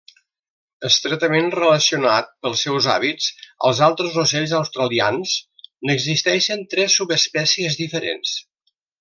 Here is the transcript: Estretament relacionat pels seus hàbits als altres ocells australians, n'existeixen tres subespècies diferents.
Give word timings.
Estretament 0.87 1.51
relacionat 1.55 2.31
pels 2.45 2.63
seus 2.67 2.87
hàbits 2.93 3.27
als 3.69 3.81
altres 3.89 4.17
ocells 4.23 4.55
australians, 4.61 5.37
n'existeixen 5.91 6.65
tres 6.73 6.99
subespècies 7.03 7.79
diferents. 7.85 8.35